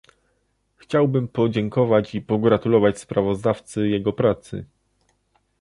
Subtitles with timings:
[0.77, 4.65] Chciałbym podziękować i pogratulować sprawozdawcy jego pracy